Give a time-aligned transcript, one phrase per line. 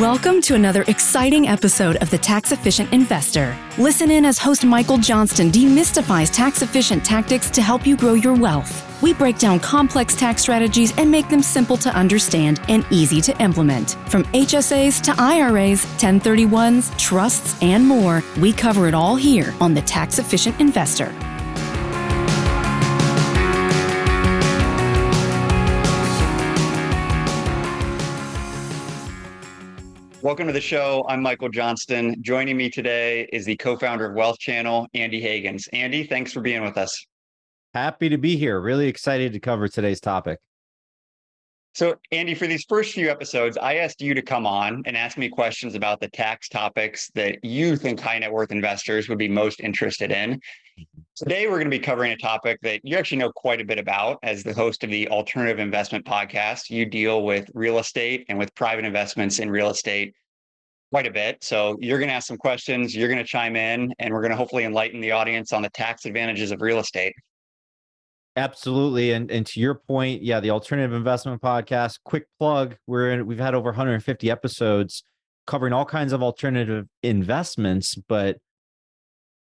[0.00, 3.56] Welcome to another exciting episode of The Tax Efficient Investor.
[3.78, 8.34] Listen in as host Michael Johnston demystifies tax efficient tactics to help you grow your
[8.34, 9.00] wealth.
[9.00, 13.40] We break down complex tax strategies and make them simple to understand and easy to
[13.40, 13.92] implement.
[14.08, 19.82] From HSAs to IRAs, 1031s, trusts, and more, we cover it all here on The
[19.82, 21.14] Tax Efficient Investor.
[30.24, 31.04] Welcome to the show.
[31.06, 32.16] I'm Michael Johnston.
[32.22, 35.68] Joining me today is the co founder of Wealth Channel, Andy Hagans.
[35.74, 37.04] Andy, thanks for being with us.
[37.74, 38.58] Happy to be here.
[38.58, 40.38] Really excited to cover today's topic.
[41.74, 45.18] So, Andy, for these first few episodes, I asked you to come on and ask
[45.18, 49.28] me questions about the tax topics that you think high net worth investors would be
[49.28, 50.40] most interested in.
[51.16, 53.80] Today, we're going to be covering a topic that you actually know quite a bit
[53.80, 56.70] about as the host of the Alternative Investment Podcast.
[56.70, 60.14] You deal with real estate and with private investments in real estate
[60.94, 61.42] quite a bit.
[61.42, 64.30] So you're going to ask some questions, you're going to chime in, and we're going
[64.30, 67.14] to hopefully enlighten the audience on the tax advantages of real estate.
[68.36, 69.10] Absolutely.
[69.10, 72.76] And and to your point, yeah, the alternative investment podcast, quick plug.
[72.86, 75.02] We're in, we've had over 150 episodes
[75.48, 78.36] covering all kinds of alternative investments, but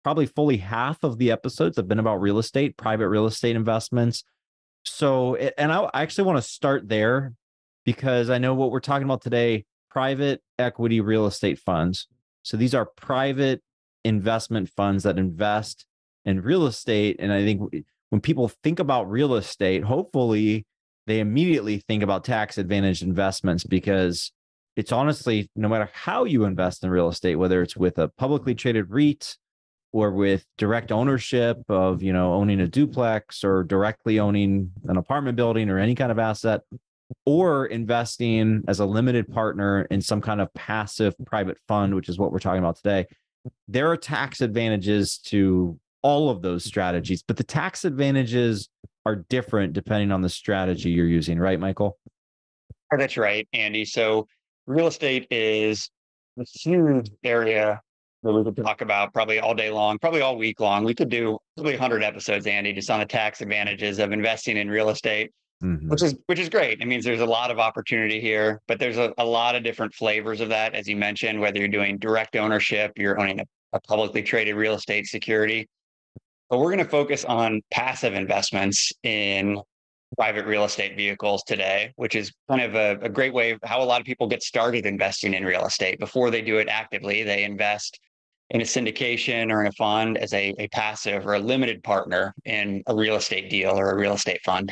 [0.06, 4.24] probably fully half of the episodes have been about real estate, private real estate investments.
[4.86, 7.34] So, and I actually want to start there
[7.84, 9.66] because I know what we're talking about today
[9.96, 12.08] private equity real estate funds.
[12.44, 13.62] So these are private
[14.04, 15.86] investment funds that invest
[16.26, 17.16] in real estate.
[17.18, 17.62] And I think
[18.10, 20.66] when people think about real estate, hopefully
[21.08, 24.34] they immediately think about tax advantaged investments because
[24.76, 28.54] it's honestly no matter how you invest in real estate, whether it's with a publicly
[28.54, 29.38] traded REIT
[29.94, 35.38] or with direct ownership of you know owning a duplex or directly owning an apartment
[35.38, 36.64] building or any kind of asset
[37.26, 42.18] or investing as a limited partner in some kind of passive private fund, which is
[42.18, 43.06] what we're talking about today.
[43.68, 48.70] There are tax advantages to all of those strategies, but the tax advantages
[49.06, 51.98] are different depending on the strategy you're using, right, Michael?
[52.94, 53.86] Oh, that's right, Andy.
[53.86, 54.28] So,
[54.68, 55.90] real estate is
[56.40, 57.82] a huge area
[58.24, 60.84] that we could talk about probably all day long, probably all week long.
[60.84, 64.70] We could do probably 100 episodes, Andy, just on the tax advantages of investing in
[64.70, 65.32] real estate
[65.64, 65.90] mm-hmm.
[65.90, 66.82] which is which is great.
[66.82, 69.94] It means there's a lot of opportunity here, but there's a, a lot of different
[69.94, 71.40] flavors of that, as you mentioned.
[71.40, 75.68] Whether you're doing direct ownership, you're owning a, a publicly traded real estate security,
[76.50, 79.60] but we're going to focus on passive investments in
[80.16, 83.82] private real estate vehicles today, which is kind of a, a, great way of how
[83.82, 86.00] a lot of people get started investing in real estate.
[86.00, 88.00] Before they do it actively, they invest
[88.52, 92.34] in a syndication or in a fund as a, a passive or a limited partner
[92.46, 94.72] in a real estate deal or a real estate fund.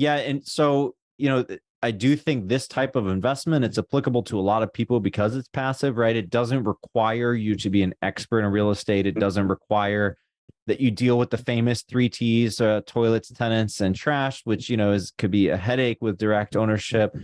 [0.00, 1.44] Yeah, and so you know,
[1.82, 5.36] I do think this type of investment it's applicable to a lot of people because
[5.36, 6.16] it's passive, right?
[6.16, 9.06] It doesn't require you to be an expert in real estate.
[9.06, 10.16] It doesn't require
[10.66, 14.78] that you deal with the famous three T's: uh, toilets, tenants, and trash, which you
[14.78, 17.14] know is could be a headache with direct ownership.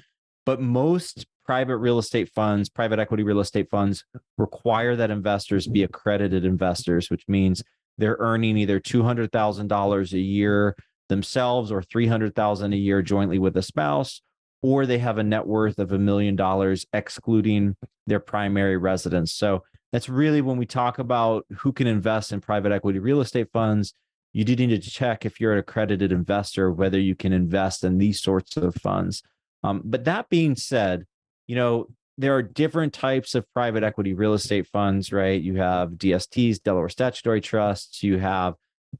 [0.44, 4.04] But most private real estate funds, private equity real estate funds,
[4.36, 7.62] require that investors be accredited investors, which means
[7.96, 10.76] they're earning either two hundred thousand dollars a year
[11.08, 14.22] themselves or 300,000 a year jointly with a spouse
[14.62, 19.32] or they have a net worth of a million dollars excluding their primary residence.
[19.32, 19.62] So
[19.92, 23.94] that's really when we talk about who can invest in private equity real estate funds,
[24.32, 27.98] you do need to check if you're an accredited investor whether you can invest in
[27.98, 29.22] these sorts of funds.
[29.62, 31.04] Um, but that being said,
[31.46, 31.86] you know,
[32.18, 35.40] there are different types of private equity real estate funds, right?
[35.40, 38.54] You have DSTs, Delaware Statutory Trusts, you have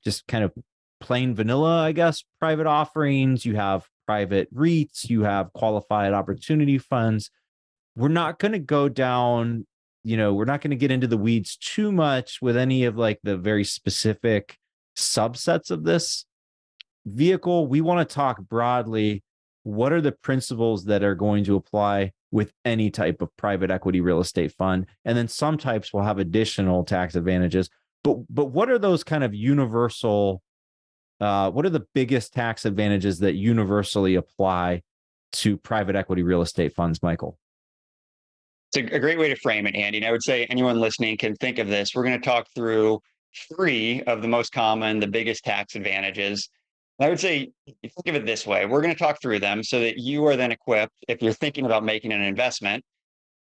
[0.05, 0.53] just kind of
[1.06, 7.31] plain vanilla, I guess, private offerings, you have private REITs, you have qualified opportunity funds.
[7.94, 9.69] We're not going to go down,
[10.03, 12.99] you know, we're not going to get into the weeds too much with any of
[12.99, 14.59] like the very specific
[14.97, 16.27] subsets of this
[17.06, 17.69] vehicle.
[17.69, 19.23] We want to talk broadly.
[19.62, 24.00] What are the principles that are going to apply with any type of private equity
[24.00, 24.87] real estate fund?
[25.05, 27.70] And then some types will have additional tax advantages.
[28.03, 30.43] But but what are those kind of universal
[31.21, 34.83] uh, what are the biggest tax advantages that universally apply
[35.33, 37.39] to private equity real estate funds, Michael?
[38.75, 39.99] It's a, great way to frame it, Andy.
[39.99, 41.95] And I would say anyone listening can think of this.
[41.95, 43.01] We're going to talk through
[43.55, 46.49] three of the most common, the biggest tax advantages.
[46.99, 49.81] I would say, think of it this way we're going to talk through them so
[49.81, 52.83] that you are then equipped, if you're thinking about making an investment,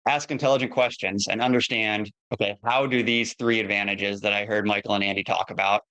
[0.06, 4.94] ask intelligent questions and understand okay, how do these three advantages that I heard Michael
[4.94, 5.82] and Andy talk about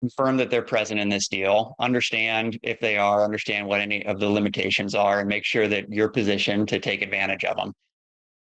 [0.00, 4.18] confirm that they're present in this deal, understand if they are, understand what any of
[4.18, 7.72] the limitations are, and make sure that you're positioned to take advantage of them.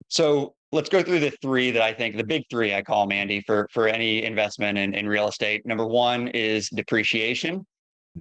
[0.08, 3.42] So let's go through the three that I think the big three I call Mandy
[3.42, 5.66] for for any investment in, in real estate.
[5.66, 7.66] Number one is depreciation.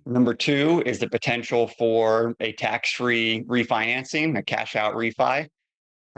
[0.06, 5.46] Number two is the potential for a tax-free refinancing, a cash out refi.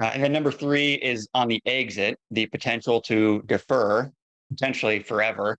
[0.01, 4.11] Uh, and then number three is on the exit, the potential to defer,
[4.51, 5.59] potentially forever,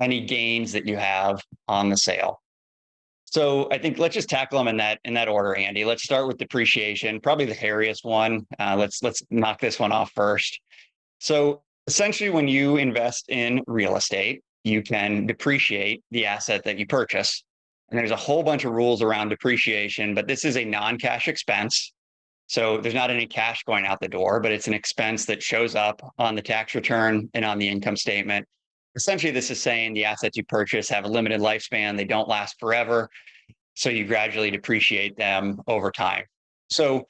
[0.00, 2.40] any gains that you have on the sale.
[3.24, 5.84] So I think let's just tackle them in that in that order, Andy.
[5.84, 8.46] Let's start with depreciation, probably the hairiest one.
[8.60, 10.60] Uh, let's let's knock this one off first.
[11.18, 16.86] So essentially, when you invest in real estate, you can depreciate the asset that you
[16.86, 17.42] purchase.
[17.90, 21.92] And there's a whole bunch of rules around depreciation, but this is a non-cash expense.
[22.46, 25.74] So there's not any cash going out the door, but it's an expense that shows
[25.74, 28.46] up on the tax return and on the income statement.
[28.96, 32.56] Essentially, this is saying the assets you purchase have a limited lifespan, they don't last
[32.60, 33.08] forever.
[33.74, 36.24] So you gradually depreciate them over time.
[36.70, 37.04] So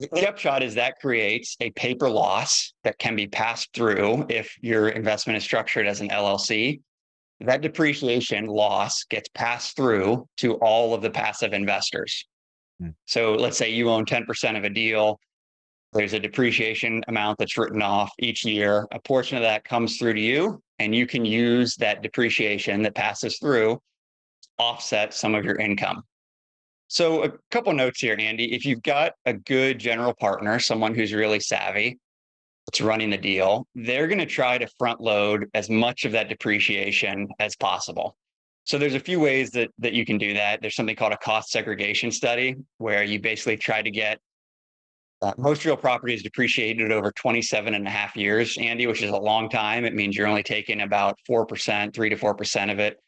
[0.00, 4.88] the upshot is that creates a paper loss that can be passed through if your
[4.88, 6.80] investment is structured as an LLC
[7.40, 12.26] that depreciation loss gets passed through to all of the passive investors.
[12.80, 12.90] Hmm.
[13.06, 15.20] So let's say you own 10% of a deal.
[15.92, 18.86] There's a depreciation amount that's written off each year.
[18.92, 22.94] A portion of that comes through to you, and you can use that depreciation that
[22.94, 23.80] passes through
[24.58, 26.02] offset some of your income.
[26.88, 28.54] So, a couple notes here, Andy.
[28.54, 31.98] If you've got a good general partner, someone who's really savvy,
[32.66, 36.28] that's running the deal, they're going to try to front load as much of that
[36.28, 38.16] depreciation as possible.
[38.64, 40.60] So there's a few ways that that you can do that.
[40.60, 44.20] There's something called a cost segregation study where you basically try to get
[45.22, 49.10] uh, most real property is depreciated over 27 and a half years, Andy, which is
[49.10, 49.84] a long time.
[49.84, 52.98] It means you're only taking about 4%, 3 to 4% of it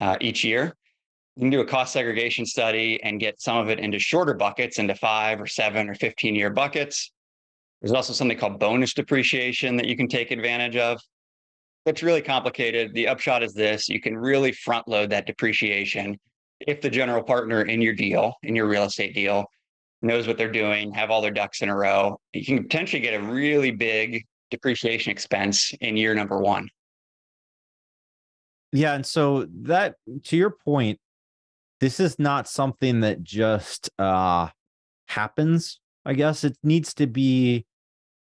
[0.00, 0.74] uh, each year.
[1.36, 4.78] You can do a cost segregation study and get some of it into shorter buckets,
[4.78, 7.10] into five or seven or 15 year buckets.
[7.80, 11.00] There's also something called bonus depreciation that you can take advantage of.
[11.86, 12.94] It's really complicated.
[12.94, 16.18] The upshot is this you can really front load that depreciation
[16.60, 19.44] if the general partner in your deal, in your real estate deal,
[20.04, 22.20] knows what they're doing, have all their ducks in a row.
[22.32, 26.68] You can potentially get a really big depreciation expense in year number one.
[28.72, 28.94] Yeah.
[28.94, 30.98] And so that to your point,
[31.80, 34.48] this is not something that just uh
[35.08, 35.80] happens.
[36.04, 37.66] I guess it needs to be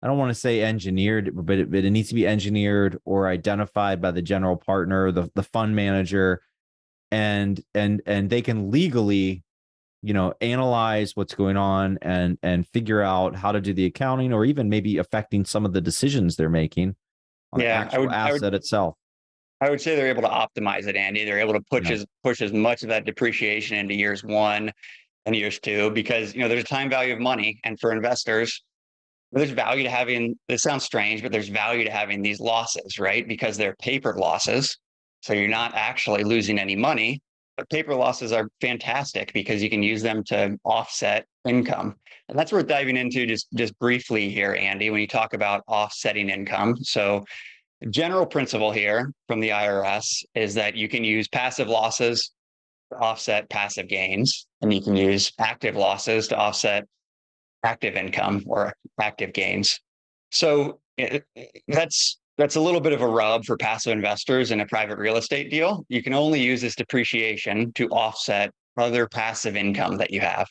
[0.02, 3.28] I don't want to say engineered, but it, but it needs to be engineered or
[3.28, 6.42] identified by the general partner, the the fund manager,
[7.12, 9.44] and and and they can legally,
[10.02, 14.34] you know, analyze what's going on and and figure out how to do the accounting
[14.34, 16.96] or even maybe affecting some of the decisions they're making
[17.52, 18.96] on yeah, the actual would, asset would, itself.
[19.62, 21.26] I would say they're able to optimize it, Andy.
[21.26, 21.96] They're able to push yeah.
[21.96, 24.72] as push as much of that depreciation into years one
[25.26, 28.64] and years two because you know there's a time value of money, and for investors
[29.32, 33.28] there's value to having this sounds strange but there's value to having these losses right
[33.28, 34.78] because they're paper losses
[35.22, 37.22] so you're not actually losing any money
[37.70, 41.96] paper losses are fantastic because you can use them to offset income
[42.28, 46.30] and that's worth diving into just just briefly here andy when you talk about offsetting
[46.30, 47.24] income so
[47.90, 52.32] general principle here from the irs is that you can use passive losses
[52.92, 56.86] to offset passive gains and you can use active losses to offset
[57.64, 59.80] active income or active gains.
[60.32, 60.80] So
[61.68, 65.18] that's that's a little bit of a rub for passive investors in a private real
[65.18, 65.86] estate deal.
[65.90, 70.48] You can only use this depreciation to offset other passive income that you have.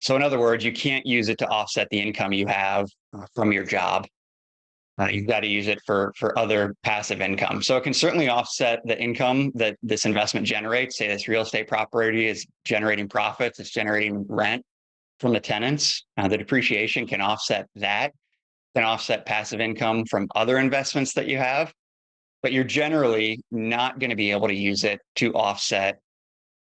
[0.00, 3.24] So, in other words, you can't use it to offset the income you have uh,
[3.36, 4.04] from your job.
[5.00, 7.62] Uh, you've got to use it for for other passive income.
[7.62, 10.98] So it can certainly offset the income that this investment generates.
[10.98, 14.64] Say this real estate property is generating profits, it's generating rent
[15.20, 16.04] from the tenants.
[16.16, 18.12] Uh, the depreciation can offset that,
[18.78, 21.72] can offset passive income from other investments that you have,
[22.44, 25.98] but you're generally not going to be able to use it to offset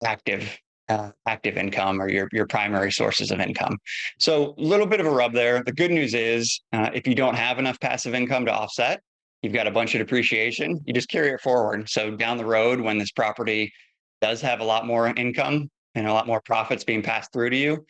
[0.06, 0.58] active
[0.88, 3.78] uh, active income or your your primary sources of income.
[4.18, 5.62] So a little bit of a rub there.
[5.62, 9.02] The good news is uh, if you don't have enough passive income to offset,
[9.42, 10.80] you've got a bunch of depreciation.
[10.86, 11.90] You just carry it forward.
[11.90, 13.74] So down the road, when this property
[14.22, 17.58] does have a lot more income and a lot more profits being passed through to
[17.58, 17.86] you,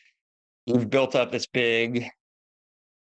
[0.66, 2.10] you've built up this big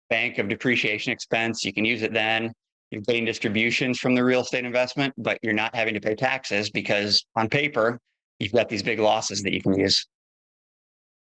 [0.09, 1.63] bank of depreciation expense.
[1.63, 2.51] You can use it then.
[2.91, 6.69] You're getting distributions from the real estate investment, but you're not having to pay taxes
[6.69, 7.99] because on paper,
[8.39, 10.07] you've got these big losses that you can use.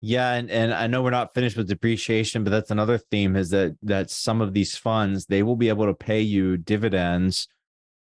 [0.03, 3.51] Yeah, and, and I know we're not finished with depreciation, but that's another theme is
[3.51, 7.47] that that some of these funds they will be able to pay you dividends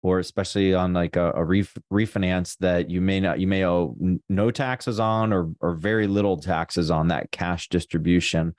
[0.03, 3.97] or especially on like a, a ref, refinance that you may not you may owe
[4.29, 8.55] no taxes on or or very little taxes on that cash distribution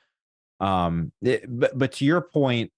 [0.59, 2.71] um it, but but to your point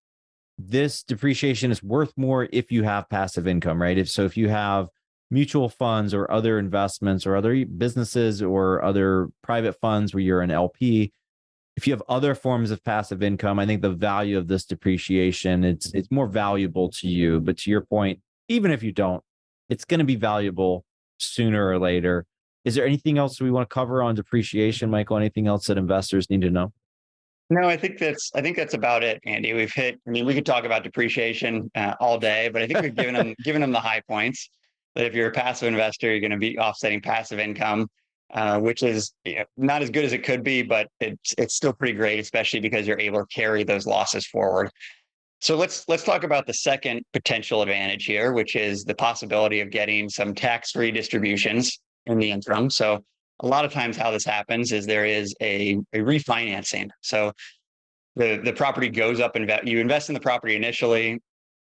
[0.68, 3.98] this depreciation is worth more if you have passive income, right?
[3.98, 4.88] If so, if you have
[5.30, 10.52] mutual funds or other investments or other businesses or other private funds where you're an
[10.52, 11.14] LP,
[11.78, 15.64] if you have other forms of passive income, I think the value of this depreciation
[15.64, 17.40] it's it's more valuable to you.
[17.40, 19.24] But to your point, even if you don't,
[19.70, 20.86] it's going to be valuable
[21.18, 22.26] sooner or later.
[22.64, 25.18] Is there anything else we want to cover on depreciation, Michael?
[25.18, 26.72] Anything else that investors need to know?
[27.52, 29.52] No, I think that's I think that's about it, Andy.
[29.52, 30.00] We've hit.
[30.08, 33.14] I mean, we could talk about depreciation uh, all day, but I think we've given
[33.14, 34.50] them given them the high points.
[34.96, 37.90] That if you're a passive investor, you're going to be offsetting passive income,
[38.34, 41.54] uh, which is you know, not as good as it could be, but it's it's
[41.54, 44.70] still pretty great, especially because you're able to carry those losses forward.
[45.42, 49.72] So let's let's talk about the second potential advantage here, which is the possibility of
[49.72, 52.70] getting some tax-free distributions in the interim.
[52.70, 53.04] So
[53.42, 56.90] a lot of times how this happens is there is a, a refinancing.
[57.02, 57.34] So
[58.16, 61.20] the the property goes up and you invest in the property initially.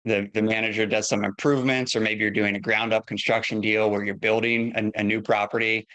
[0.04, 3.88] The, the manager does some improvements, or maybe you're doing a ground up construction deal
[3.88, 5.86] where you're building a, a new property.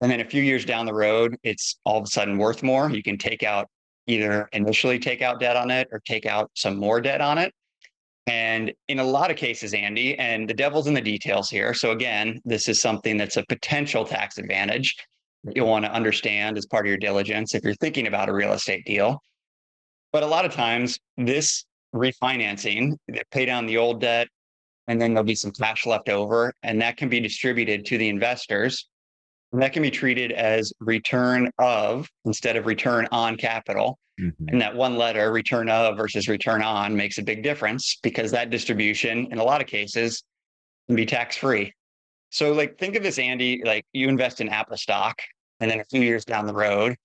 [0.00, 2.90] And then a few years down the road, it's all of a sudden worth more.
[2.90, 3.68] You can take out
[4.06, 7.52] either initially take out debt on it or take out some more debt on it.
[8.26, 11.74] And in a lot of cases, Andy, and the devil's in the details here.
[11.74, 14.96] So again, this is something that's a potential tax advantage
[15.54, 18.52] you'll want to understand as part of your diligence if you're thinking about a real
[18.52, 19.20] estate deal.
[20.12, 21.64] But a lot of times, this
[21.94, 22.96] refinancing,
[23.30, 24.28] pay down the old debt,
[24.86, 28.08] and then there'll be some cash left over, and that can be distributed to the
[28.08, 28.88] investors
[29.54, 34.00] and that can be treated as return of instead of return on capital.
[34.20, 34.48] Mm-hmm.
[34.48, 38.50] And that one letter, return of versus return on, makes a big difference because that
[38.50, 40.24] distribution, in a lot of cases,
[40.88, 41.72] can be tax free.
[42.30, 45.22] So, like, think of this, Andy, like you invest in Apple stock,
[45.60, 46.96] and then a few years down the road,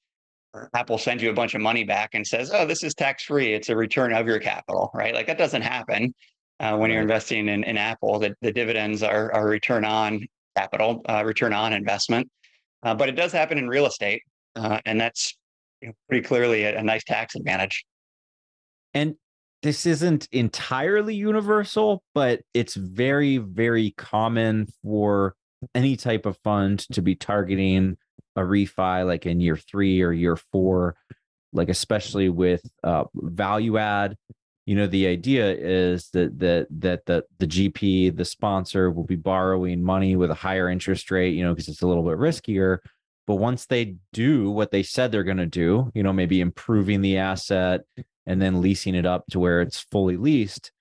[0.74, 3.54] Apple sends you a bunch of money back and says, Oh, this is tax free.
[3.54, 5.14] It's a return of your capital, right?
[5.14, 6.16] Like, that doesn't happen.
[6.60, 10.28] Uh, when you're investing in, in Apple, the, the dividends are, are return on
[10.58, 12.28] capital, uh, return on investment.
[12.84, 14.22] Uh, but it does happen in real estate,
[14.56, 15.38] uh, and that's
[15.82, 17.86] you know, pretty clearly a, a nice tax advantage.
[18.94, 19.16] And
[19.62, 25.36] this isn't entirely universal, but it's very, very common for
[25.76, 27.98] any type of fund to be targeting
[28.36, 30.96] a refi like in year three or year four,
[31.52, 34.16] like especially with uh, value add
[34.70, 39.16] you know the idea is that that that the the gp the sponsor will be
[39.16, 42.78] borrowing money with a higher interest rate you know because it's a little bit riskier.
[43.26, 47.02] But once they do what they said they're going to do you know maybe improving
[47.02, 47.82] the asset
[48.28, 50.72] and then leasing it up to where it's fully leased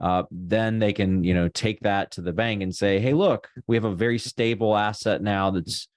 [0.00, 3.48] uh, then they can you know take that to the bank and say hey look
[3.66, 5.88] we have a very stable asset now that's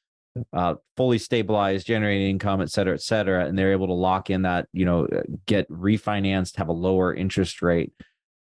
[0.54, 4.42] uh, fully stabilized, generating income, et cetera, et cetera, and they're able to lock in
[4.44, 7.94] that, you know, uh, get refinanced, have a lower interest rate.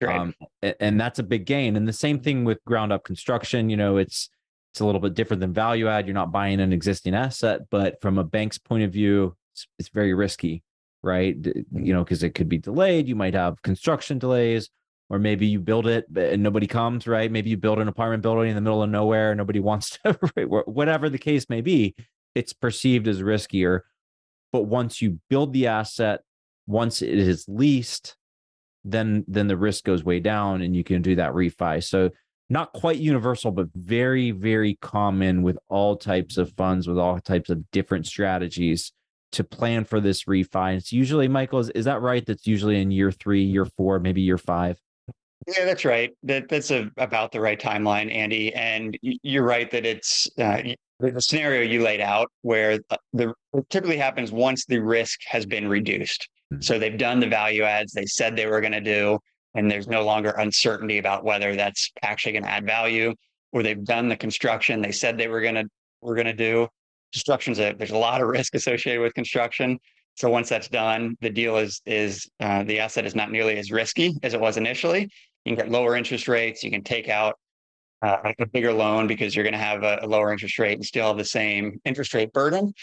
[0.04, 0.20] Right.
[0.20, 0.34] Um,
[0.80, 1.76] and that's a big gain.
[1.76, 3.70] And the same thing with ground up construction.
[3.70, 4.30] You know, it's
[4.74, 6.08] it's a little bit different than value add.
[6.08, 9.90] You're not buying an existing asset, but from a bank's point of view, it's, it's
[9.90, 10.64] very risky,
[11.04, 11.36] right?
[11.46, 13.08] You know, because it could be delayed.
[13.08, 14.70] You might have construction delays
[15.12, 17.30] or maybe you build it and nobody comes, right?
[17.30, 20.48] Maybe you build an apartment building in the middle of nowhere, nobody wants to, right?
[20.50, 21.96] whatever the case may be,
[22.34, 23.82] it's perceived as riskier.
[24.54, 26.22] But once you build the asset,
[26.66, 28.16] once it is leased,
[28.86, 31.84] then then the risk goes way down and you can do that refi.
[31.84, 32.10] So
[32.50, 37.50] not quite universal, but very, very common with all types of funds, with all types
[37.50, 38.94] of different strategies
[39.34, 40.78] to plan for this refi.
[40.78, 42.26] It's usually, Michael, is, is that right?
[42.26, 44.78] That's usually in year three, year four, maybe year five.
[45.48, 46.12] Yeah, that's right.
[46.24, 48.54] That that's a, about the right timeline, Andy.
[48.54, 50.62] And you're right that it's uh,
[51.00, 52.80] the scenario you laid out where
[53.14, 56.30] the it typically happens once the risk has been reduced.
[56.54, 56.62] Mm-hmm.
[56.62, 59.18] So they've done the value adds they said they were going to do,
[59.56, 63.14] and there's no longer uncertainty about whether that's actually going to add value,
[63.52, 65.66] or they've done the construction they said they were going to
[66.02, 66.68] were going to do.
[67.14, 69.80] Construction's a there's a lot of risk associated with construction.
[70.16, 73.72] So once that's done, the deal is is uh, the asset is not nearly as
[73.72, 75.10] risky as it was initially,
[75.46, 76.64] you can get lower interest rates.
[76.64, 77.38] You can take out
[78.02, 80.86] uh, a bigger loan because you're going to have a, a, lower interest rate and
[80.86, 82.74] still have the same interest rate burden.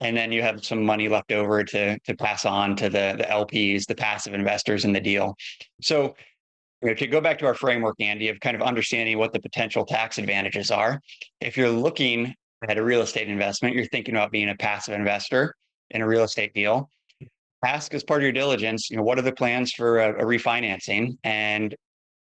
[0.00, 3.24] And then you have some money left over to to pass on to the the
[3.24, 5.36] LPs, the passive investors in the deal.
[5.80, 6.14] So
[6.82, 9.40] you know, to go back to our framework, Andy, of kind of understanding what the
[9.40, 11.00] potential tax advantages are.
[11.40, 12.34] If you're looking
[12.68, 15.54] at a real estate investment, you're thinking about being a passive investor
[15.90, 16.88] in a real estate deal.
[17.64, 20.24] Ask as part of your diligence, you know, what are the plans for a, a
[20.24, 21.74] refinancing and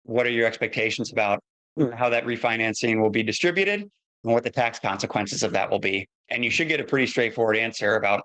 [0.04, 1.40] what are your expectations about
[1.76, 1.90] hmm.
[1.90, 6.08] how that refinancing will be distributed and what the tax consequences of that will be?
[6.30, 8.22] And you should get a pretty straightforward answer about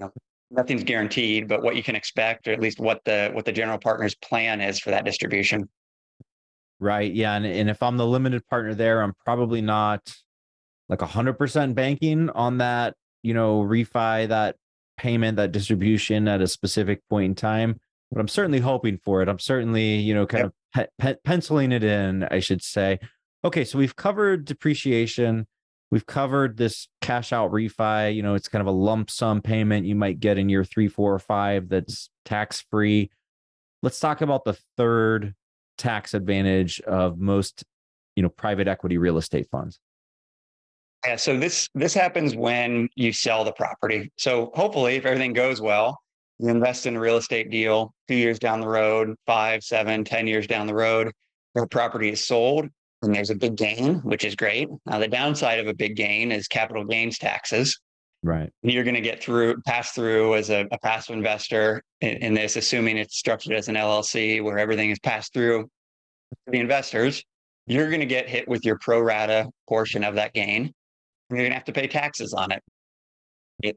[0.00, 0.12] you know,
[0.50, 3.78] nothing's guaranteed, but what you can expect, or at least what the what the general
[3.78, 5.68] partner's plan is for that distribution.
[6.80, 7.12] Right.
[7.12, 7.34] Yeah.
[7.34, 10.14] And, and if I'm the limited partner there, I'm probably not
[10.88, 14.56] like 100% banking on that, you know, refi, that
[14.96, 17.80] payment, that distribution at a specific point in time.
[18.10, 19.28] But I'm certainly hoping for it.
[19.28, 20.46] I'm certainly, you know, kind yep.
[20.48, 22.98] of pe- pe- penciling it in, I should say.
[23.44, 23.64] Okay.
[23.64, 25.46] So we've covered depreciation.
[25.90, 28.14] We've covered this cash out refi.
[28.14, 30.88] You know, it's kind of a lump sum payment you might get in year three,
[30.88, 33.10] four, or five that's tax free.
[33.82, 35.34] Let's talk about the third
[35.78, 37.64] tax advantage of most
[38.16, 39.80] you know private equity real estate funds
[41.04, 45.60] yeah so this this happens when you sell the property so hopefully if everything goes
[45.60, 46.00] well
[46.38, 50.26] you invest in a real estate deal two years down the road five seven ten
[50.26, 51.10] years down the road
[51.54, 52.68] the property is sold
[53.02, 56.32] and there's a big gain which is great now the downside of a big gain
[56.32, 57.78] is capital gains taxes
[58.24, 58.50] Right.
[58.62, 62.56] You're going to get through, pass through as a, a passive investor in, in, this,
[62.56, 67.22] assuming it's structured as an LLC where everything is passed through to the investors.
[67.66, 70.62] You're going to get hit with your pro rata portion of that gain.
[70.62, 70.72] And
[71.30, 72.62] you're going to have to pay taxes on it.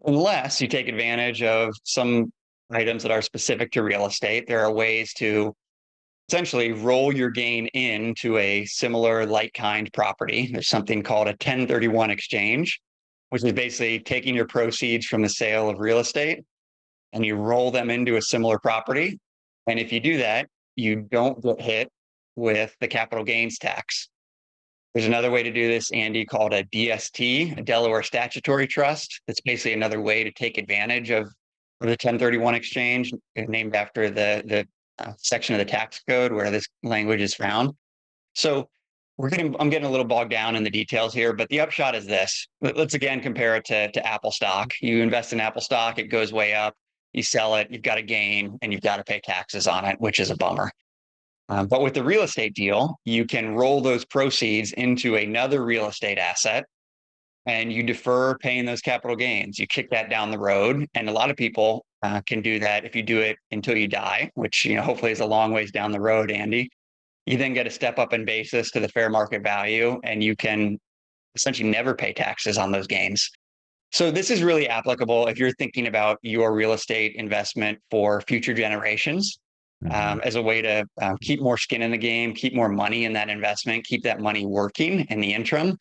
[0.06, 2.32] Unless you take advantage of some
[2.72, 5.56] items that are specific to real estate, there are ways to
[6.30, 10.50] essentially roll your gain into a similar like kind property.
[10.52, 12.82] There's something called a 1031 exchange
[13.30, 16.44] which is basically taking your proceeds from the sale of real estate
[17.14, 19.20] and you roll them into a similar property.
[19.68, 21.90] And if you do that, you don't get hit
[22.36, 24.10] with the capital gains tax.
[24.94, 29.22] There's another way to do this, Andy, called a DST, a Delaware Statutory Trust.
[29.28, 31.32] That's basically another way to take advantage of
[31.86, 34.68] the 1031 exchange, named after the, the
[35.00, 37.72] uh, section of the tax code where this language is found.
[38.34, 38.70] So
[39.18, 41.96] we're getting i'm getting a little bogged down in the details here but the upshot
[41.96, 42.48] is this.
[42.62, 44.74] Let's again compare it to, to apple stock.
[44.82, 46.76] You invest in apple stock it goes way up.
[47.14, 50.00] You sell it you've got a gain and you've got to pay taxes on it
[50.00, 50.72] which is a bummer.
[51.50, 55.88] Um, but with the real estate deal you can roll those proceeds into another real
[55.88, 56.66] estate asset
[57.48, 61.12] and you defer paying those capital gains you kick that down the road and a
[61.12, 64.64] lot of people uh, can do that if you do it until you die which
[64.64, 66.70] you know hopefully is a long ways down the road andy
[67.28, 70.36] you then get a step up in basis to the fair market value, and you
[70.36, 70.80] can
[71.36, 73.30] essentially never pay taxes on those gains.
[73.92, 78.54] So this is really applicable if you're thinking about your real estate investment for future
[78.54, 79.40] generations
[79.84, 79.94] mm-hmm.
[79.94, 83.04] um, as a way to um, keep more skin in the game, keep more money
[83.04, 85.78] in that investment, keep that money working in the interim,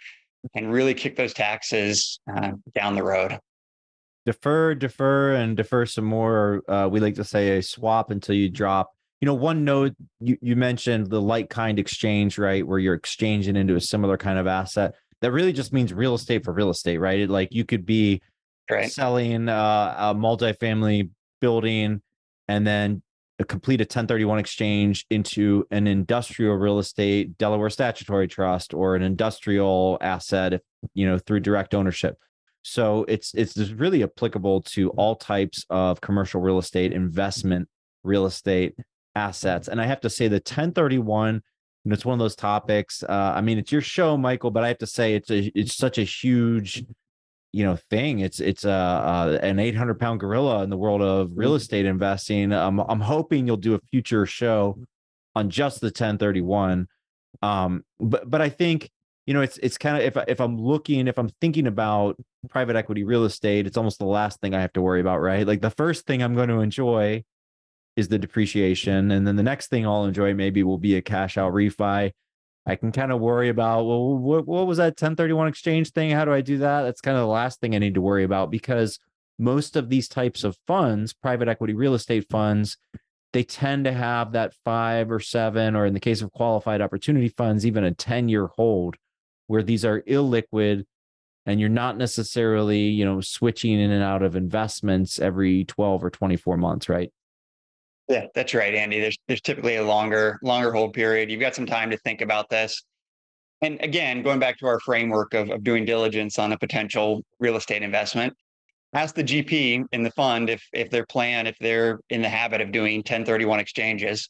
[0.54, 3.38] and really kick those taxes uh, down the road.
[4.24, 6.62] Defer, defer, and defer some more.
[6.68, 10.36] Uh, we like to say a swap until you drop you know, one note you,
[10.42, 12.66] you mentioned the like kind exchange, right?
[12.66, 14.94] Where you're exchanging into a similar kind of asset.
[15.22, 17.20] That really just means real estate for real estate, right?
[17.20, 18.20] It, like you could be
[18.70, 18.90] right.
[18.90, 22.02] selling uh, a multifamily building
[22.48, 23.02] and then
[23.44, 29.98] complete a 1031 exchange into an industrial real estate Delaware statutory trust or an industrial
[30.00, 30.60] asset,
[30.94, 32.16] you know, through direct ownership.
[32.62, 37.68] So it's it's really applicable to all types of commercial real estate investment
[38.02, 38.74] real estate
[39.14, 39.68] assets.
[39.68, 41.40] And I have to say, the 1031, you
[41.84, 43.02] know, it's one of those topics.
[43.02, 45.76] Uh, I mean, it's your show, Michael, but I have to say, it's a, it's
[45.76, 46.84] such a huge,
[47.52, 48.20] you know, thing.
[48.20, 51.56] It's it's a, uh, an 800 pound gorilla in the world of real mm-hmm.
[51.56, 52.52] estate investing.
[52.52, 54.78] Um, I'm hoping you'll do a future show
[55.34, 56.88] on just the 1031.
[57.42, 58.90] Um, but but I think
[59.26, 62.16] you know it's it's kind of if if I'm looking if I'm thinking about
[62.50, 65.46] private equity real estate, it's almost the last thing I have to worry about, right?
[65.46, 67.24] Like the first thing I'm going to enjoy
[67.96, 69.10] is the depreciation.
[69.10, 72.12] And then the next thing I'll enjoy maybe will be a cash out refi.
[72.66, 76.10] I can kind of worry about, well, what, what was that 1031 exchange thing?
[76.10, 76.82] How do I do that?
[76.82, 78.98] That's kind of the last thing I need to worry about because
[79.38, 82.76] most of these types of funds, private equity real estate funds,
[83.32, 87.28] they tend to have that five or seven, or in the case of qualified opportunity
[87.28, 88.96] funds, even a 10 year hold
[89.46, 90.84] where these are illiquid
[91.44, 96.10] and you're not necessarily, you know, switching in and out of investments every 12 or
[96.10, 97.12] 24 months, right?
[98.08, 99.00] Yeah, that's right, Andy.
[99.00, 101.30] There's there's typically a longer longer hold period.
[101.30, 102.82] You've got some time to think about this.
[103.62, 107.56] And again, going back to our framework of, of doing diligence on a potential real
[107.56, 108.34] estate investment,
[108.92, 112.60] ask the GP in the fund if if their plan, if they're in the habit
[112.60, 114.28] of doing 1031 exchanges.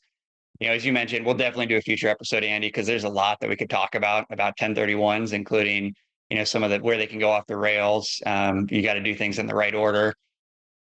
[0.61, 3.11] You know, as you mentioned, we'll definitely do a future episode, Andy, because there's a
[3.11, 5.95] lot that we could talk about about 1031s, including
[6.31, 8.23] you know some of the where they can go off the rails.
[8.25, 10.15] Um, you got to do things in the right order.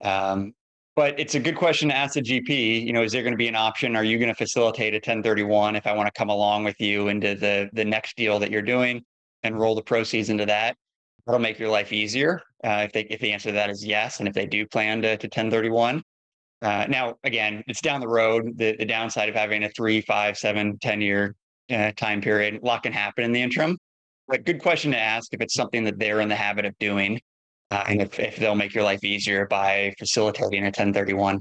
[0.03, 0.55] Um,
[1.01, 2.85] but it's a good question to ask the GP.
[2.85, 3.97] You know, is there going to be an option?
[3.97, 7.09] Are you going to facilitate a 1031 if I want to come along with you
[7.09, 9.03] into the the next deal that you're doing
[9.43, 10.77] and roll the proceeds into that?
[11.25, 12.43] That'll make your life easier.
[12.65, 15.01] uh, if they if the answer to that is yes, and if they do plan
[15.01, 16.03] to, to 1031.
[16.61, 18.53] Uh, now, again, it's down the road.
[18.59, 21.35] The, the downside of having a three, five, seven, 10 year
[21.71, 23.79] uh, time period, a lot can happen in the interim.
[24.29, 27.23] But good question to ask if it's something that they're in the habit of doing,
[27.71, 31.41] uh, and if, if they'll make your life easier by facilitating a 1031.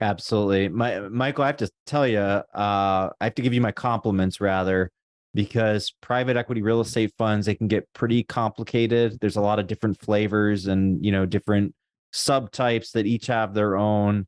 [0.00, 0.68] Absolutely.
[0.68, 4.40] My, Michael, I have to tell you, uh, I have to give you my compliments
[4.40, 4.90] rather,
[5.34, 9.18] because private equity real estate funds, they can get pretty complicated.
[9.20, 11.74] There's a lot of different flavors and, you know, different
[12.12, 14.26] subtypes that each have their own,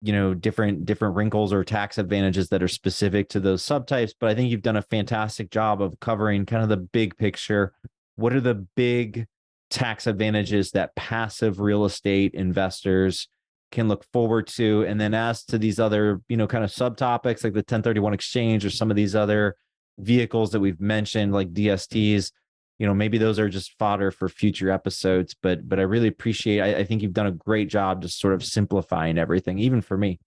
[0.00, 4.12] you know, different, different wrinkles or tax advantages that are specific to those subtypes.
[4.18, 7.74] But I think you've done a fantastic job of covering kind of the big picture.
[8.16, 9.26] What are the big
[9.70, 13.28] tax advantages that passive real estate investors
[13.72, 14.84] can look forward to.
[14.86, 18.64] And then as to these other, you know, kind of subtopics like the 1031 exchange
[18.64, 19.56] or some of these other
[19.98, 22.30] vehicles that we've mentioned, like DSTs,
[22.78, 25.34] you know, maybe those are just fodder for future episodes.
[25.40, 28.34] But but I really appreciate I, I think you've done a great job just sort
[28.34, 30.20] of simplifying everything, even for me.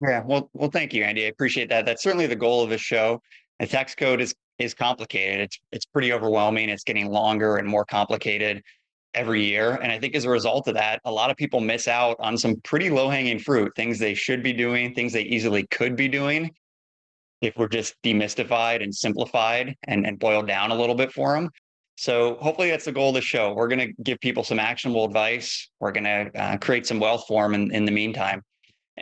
[0.00, 1.24] Yeah, well, well, thank you, Andy.
[1.24, 1.84] I appreciate that.
[1.84, 3.20] That's certainly the goal of the show.
[3.58, 5.40] The tax code is is complicated.
[5.40, 6.68] It's it's pretty overwhelming.
[6.68, 8.62] It's getting longer and more complicated
[9.14, 9.78] every year.
[9.82, 12.36] And I think as a result of that, a lot of people miss out on
[12.36, 16.08] some pretty low hanging fruit, things they should be doing, things they easily could be
[16.08, 16.50] doing
[17.40, 21.50] if we're just demystified and simplified and, and boiled down a little bit for them.
[21.96, 23.52] So hopefully that's the goal of the show.
[23.54, 25.68] We're going to give people some actionable advice.
[25.80, 28.42] We're going to uh, create some wealth for them in, in the meantime.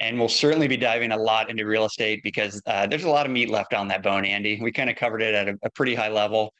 [0.01, 3.27] And we'll certainly be diving a lot into real estate because uh, there's a lot
[3.27, 4.61] of meat left on that bone, Andy.
[4.61, 6.53] We kind of covered it at a, a pretty high level.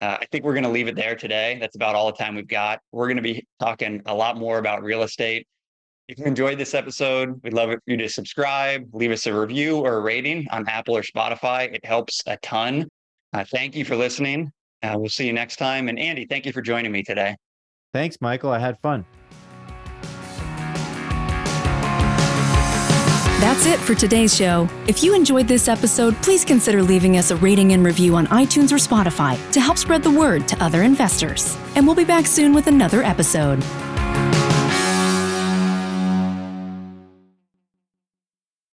[0.00, 1.56] Uh, I think we're going to leave it there today.
[1.60, 2.80] That's about all the time we've got.
[2.92, 5.46] We're going to be talking a lot more about real estate.
[6.08, 9.78] If you enjoyed this episode, we'd love for you to subscribe, leave us a review
[9.78, 11.72] or a rating on Apple or Spotify.
[11.74, 12.88] It helps a ton.
[13.32, 14.52] Uh, thank you for listening.
[14.82, 15.88] Uh, we'll see you next time.
[15.88, 17.34] And Andy, thank you for joining me today.
[17.92, 18.52] Thanks, Michael.
[18.52, 19.04] I had fun.
[23.56, 24.68] That's it for today's show.
[24.86, 28.70] If you enjoyed this episode, please consider leaving us a rating and review on iTunes
[28.70, 31.56] or Spotify to help spread the word to other investors.
[31.74, 33.64] And we'll be back soon with another episode.